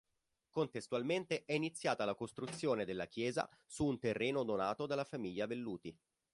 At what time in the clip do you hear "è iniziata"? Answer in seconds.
1.45-2.05